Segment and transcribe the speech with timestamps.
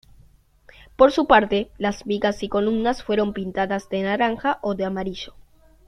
[0.95, 5.35] Por su parte, las vigas y columnas fueron pintadas de naranja o de amarillo.